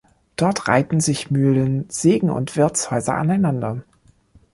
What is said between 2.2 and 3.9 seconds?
und Wirtshäuser aneinander.